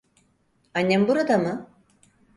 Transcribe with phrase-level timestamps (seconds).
[0.73, 1.67] Annem burada mı?